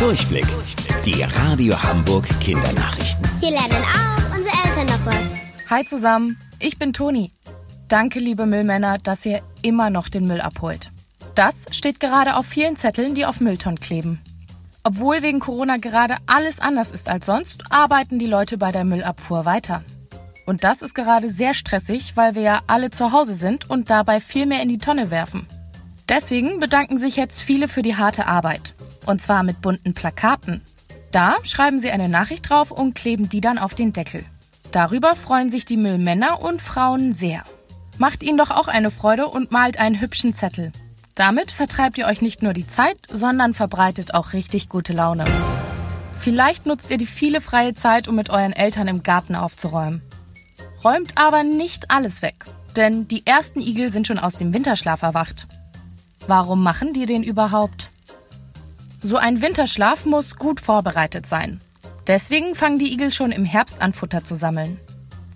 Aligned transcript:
Durchblick. 0.00 0.46
Die 1.04 1.22
Radio 1.22 1.74
Hamburg 1.82 2.26
Kindernachrichten. 2.40 3.22
Hier 3.38 3.50
lernen 3.50 3.84
auch 3.84 4.34
unsere 4.34 4.54
Eltern 4.64 4.86
noch 4.86 5.04
was. 5.04 5.68
Hi 5.68 5.84
zusammen, 5.84 6.38
ich 6.58 6.78
bin 6.78 6.94
Toni. 6.94 7.32
Danke, 7.90 8.18
liebe 8.18 8.46
Müllmänner, 8.46 8.96
dass 8.96 9.26
ihr 9.26 9.42
immer 9.60 9.90
noch 9.90 10.08
den 10.08 10.26
Müll 10.26 10.40
abholt. 10.40 10.90
Das 11.34 11.66
steht 11.70 12.00
gerade 12.00 12.36
auf 12.36 12.46
vielen 12.46 12.76
Zetteln, 12.76 13.14
die 13.14 13.26
auf 13.26 13.42
Mülltonnen 13.42 13.78
kleben. 13.78 14.22
Obwohl 14.84 15.20
wegen 15.20 15.38
Corona 15.38 15.76
gerade 15.76 16.16
alles 16.24 16.60
anders 16.60 16.92
ist 16.92 17.10
als 17.10 17.26
sonst, 17.26 17.64
arbeiten 17.70 18.18
die 18.18 18.26
Leute 18.26 18.56
bei 18.56 18.72
der 18.72 18.84
Müllabfuhr 18.84 19.44
weiter. 19.44 19.84
Und 20.46 20.64
das 20.64 20.80
ist 20.80 20.94
gerade 20.94 21.28
sehr 21.28 21.52
stressig, 21.52 22.16
weil 22.16 22.34
wir 22.34 22.42
ja 22.42 22.60
alle 22.68 22.90
zu 22.90 23.12
Hause 23.12 23.34
sind 23.34 23.68
und 23.68 23.90
dabei 23.90 24.20
viel 24.20 24.46
mehr 24.46 24.62
in 24.62 24.70
die 24.70 24.78
Tonne 24.78 25.10
werfen. 25.10 25.46
Deswegen 26.08 26.58
bedanken 26.58 26.98
sich 26.98 27.16
jetzt 27.16 27.38
viele 27.38 27.68
für 27.68 27.82
die 27.82 27.96
harte 27.96 28.26
Arbeit. 28.26 28.72
Und 29.10 29.20
zwar 29.20 29.42
mit 29.42 29.60
bunten 29.60 29.92
Plakaten. 29.92 30.60
Da 31.10 31.34
schreiben 31.42 31.80
sie 31.80 31.90
eine 31.90 32.08
Nachricht 32.08 32.48
drauf 32.48 32.70
und 32.70 32.94
kleben 32.94 33.28
die 33.28 33.40
dann 33.40 33.58
auf 33.58 33.74
den 33.74 33.92
Deckel. 33.92 34.24
Darüber 34.70 35.16
freuen 35.16 35.50
sich 35.50 35.64
die 35.64 35.76
Müllmänner 35.76 36.40
und 36.44 36.62
Frauen 36.62 37.12
sehr. 37.12 37.42
Macht 37.98 38.22
ihnen 38.22 38.38
doch 38.38 38.52
auch 38.52 38.68
eine 38.68 38.92
Freude 38.92 39.26
und 39.26 39.50
malt 39.50 39.80
einen 39.80 40.00
hübschen 40.00 40.36
Zettel. 40.36 40.70
Damit 41.16 41.50
vertreibt 41.50 41.98
ihr 41.98 42.06
euch 42.06 42.22
nicht 42.22 42.44
nur 42.44 42.52
die 42.52 42.68
Zeit, 42.68 42.98
sondern 43.08 43.52
verbreitet 43.52 44.14
auch 44.14 44.32
richtig 44.32 44.68
gute 44.68 44.92
Laune. 44.92 45.24
Vielleicht 46.20 46.66
nutzt 46.66 46.88
ihr 46.88 46.98
die 46.98 47.04
viele 47.04 47.40
freie 47.40 47.74
Zeit, 47.74 48.06
um 48.06 48.14
mit 48.14 48.30
euren 48.30 48.52
Eltern 48.52 48.86
im 48.86 49.02
Garten 49.02 49.34
aufzuräumen. 49.34 50.02
Räumt 50.84 51.18
aber 51.18 51.42
nicht 51.42 51.90
alles 51.90 52.22
weg, 52.22 52.44
denn 52.76 53.08
die 53.08 53.26
ersten 53.26 53.58
Igel 53.60 53.90
sind 53.90 54.06
schon 54.06 54.20
aus 54.20 54.36
dem 54.36 54.54
Winterschlaf 54.54 55.02
erwacht. 55.02 55.48
Warum 56.28 56.62
machen 56.62 56.92
die 56.92 57.06
den 57.06 57.24
überhaupt? 57.24 57.89
So 59.02 59.16
ein 59.16 59.40
Winterschlaf 59.40 60.04
muss 60.04 60.36
gut 60.36 60.60
vorbereitet 60.60 61.26
sein. 61.26 61.60
Deswegen 62.06 62.54
fangen 62.54 62.78
die 62.78 62.92
Igel 62.92 63.12
schon 63.12 63.32
im 63.32 63.44
Herbst 63.44 63.80
an, 63.80 63.92
Futter 63.92 64.22
zu 64.24 64.34
sammeln. 64.34 64.78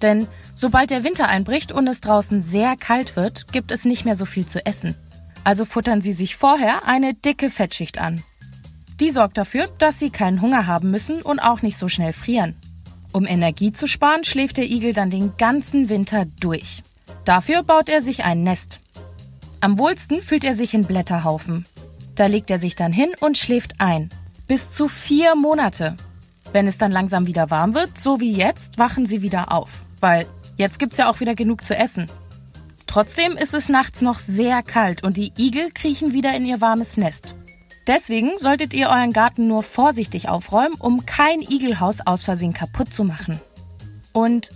Denn 0.00 0.26
sobald 0.56 0.90
der 0.90 1.04
Winter 1.04 1.28
einbricht 1.28 1.70
und 1.70 1.86
es 1.86 2.00
draußen 2.00 2.42
sehr 2.42 2.76
kalt 2.76 3.14
wird, 3.14 3.52
gibt 3.52 3.70
es 3.70 3.84
nicht 3.84 4.04
mehr 4.04 4.16
so 4.16 4.24
viel 4.24 4.46
zu 4.46 4.64
essen. 4.66 4.96
Also 5.44 5.64
futtern 5.64 6.02
sie 6.02 6.12
sich 6.12 6.36
vorher 6.36 6.86
eine 6.86 7.14
dicke 7.14 7.50
Fettschicht 7.50 7.98
an. 7.98 8.22
Die 9.00 9.10
sorgt 9.10 9.38
dafür, 9.38 9.68
dass 9.78 9.98
sie 9.98 10.10
keinen 10.10 10.40
Hunger 10.40 10.66
haben 10.66 10.90
müssen 10.90 11.22
und 11.22 11.40
auch 11.40 11.62
nicht 11.62 11.76
so 11.76 11.88
schnell 11.88 12.12
frieren. 12.12 12.54
Um 13.12 13.26
Energie 13.26 13.72
zu 13.72 13.86
sparen, 13.86 14.24
schläft 14.24 14.56
der 14.56 14.70
Igel 14.70 14.92
dann 14.92 15.10
den 15.10 15.36
ganzen 15.36 15.88
Winter 15.88 16.24
durch. 16.40 16.82
Dafür 17.24 17.62
baut 17.62 17.88
er 17.88 18.02
sich 18.02 18.24
ein 18.24 18.42
Nest. 18.42 18.80
Am 19.60 19.78
wohlsten 19.78 20.22
fühlt 20.22 20.44
er 20.44 20.54
sich 20.54 20.74
in 20.74 20.84
Blätterhaufen. 20.84 21.64
Da 22.22 22.28
legt 22.28 22.52
er 22.52 22.60
sich 22.60 22.76
dann 22.76 22.92
hin 22.92 23.10
und 23.18 23.36
schläft 23.36 23.80
ein. 23.80 24.08
Bis 24.46 24.70
zu 24.70 24.86
vier 24.86 25.34
Monate. 25.34 25.96
Wenn 26.52 26.68
es 26.68 26.78
dann 26.78 26.92
langsam 26.92 27.26
wieder 27.26 27.50
warm 27.50 27.74
wird, 27.74 27.98
so 27.98 28.20
wie 28.20 28.30
jetzt, 28.30 28.78
wachen 28.78 29.06
sie 29.06 29.22
wieder 29.22 29.50
auf. 29.50 29.88
Weil 29.98 30.28
jetzt 30.56 30.78
gibt's 30.78 30.98
ja 30.98 31.10
auch 31.10 31.18
wieder 31.18 31.34
genug 31.34 31.64
zu 31.64 31.76
essen. 31.76 32.06
Trotzdem 32.86 33.36
ist 33.36 33.54
es 33.54 33.68
nachts 33.68 34.02
noch 34.02 34.20
sehr 34.20 34.62
kalt 34.62 35.02
und 35.02 35.16
die 35.16 35.32
Igel 35.36 35.72
kriechen 35.74 36.12
wieder 36.12 36.32
in 36.36 36.44
ihr 36.44 36.60
warmes 36.60 36.96
Nest. 36.96 37.34
Deswegen 37.88 38.38
solltet 38.38 38.72
ihr 38.72 38.86
euren 38.86 39.12
Garten 39.12 39.48
nur 39.48 39.64
vorsichtig 39.64 40.28
aufräumen, 40.28 40.76
um 40.78 41.04
kein 41.04 41.40
Igelhaus 41.40 42.02
aus 42.06 42.22
Versehen 42.22 42.52
kaputt 42.52 42.94
zu 42.94 43.02
machen. 43.02 43.40
Und 44.12 44.50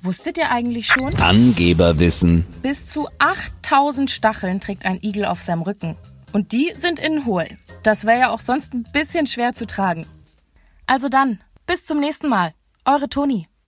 wusstet 0.00 0.38
ihr 0.38 0.50
eigentlich 0.50 0.86
schon? 0.86 1.14
Angeberwissen. 1.16 2.46
Bis 2.62 2.86
zu 2.86 3.08
8000 3.18 4.10
Stacheln 4.10 4.58
trägt 4.60 4.86
ein 4.86 5.02
Igel 5.02 5.26
auf 5.26 5.42
seinem 5.42 5.60
Rücken. 5.60 5.96
Und 6.32 6.52
die 6.52 6.72
sind 6.74 6.98
innen 6.98 7.26
hohl. 7.26 7.46
Das 7.82 8.04
wäre 8.04 8.20
ja 8.20 8.30
auch 8.30 8.40
sonst 8.40 8.72
ein 8.72 8.84
bisschen 8.92 9.26
schwer 9.26 9.52
zu 9.54 9.66
tragen. 9.66 10.06
Also 10.86 11.08
dann, 11.08 11.40
bis 11.66 11.84
zum 11.84 12.00
nächsten 12.00 12.28
Mal. 12.28 12.54
Eure 12.84 13.08
Toni. 13.08 13.49